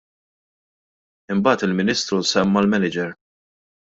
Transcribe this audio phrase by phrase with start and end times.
[1.35, 3.15] Imbagħad il-Ministru semma l-manager.